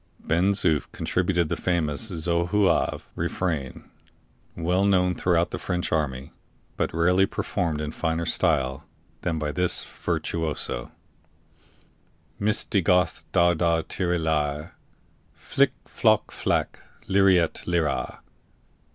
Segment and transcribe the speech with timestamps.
[0.19, 3.91] Ben Zoof contributed the famous Zouave refrain,
[4.57, 6.33] well known throughout the French army,
[6.75, 8.83] but rarely performed in finer style
[9.21, 10.91] than by this virtuoso:
[12.41, 14.73] _"Misti goth dar dar tire lyre!
[15.35, 15.71] Flic!
[15.85, 16.31] floc!
[16.31, 16.79] flac!
[17.07, 18.21] lirette, lira!